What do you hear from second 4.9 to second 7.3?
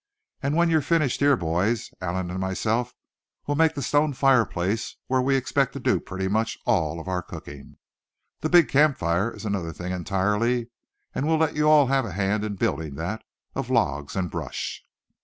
where we expect to do pretty much all our